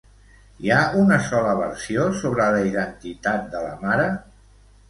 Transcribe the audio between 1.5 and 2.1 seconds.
versió